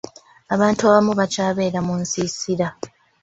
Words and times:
Abantu 0.53 0.81
abamu 0.87 1.11
bakyabeera 1.19 1.79
mu 1.87 1.93
nsiisira 2.01 2.67